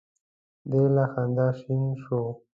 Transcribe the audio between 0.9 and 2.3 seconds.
له خندا شین شو.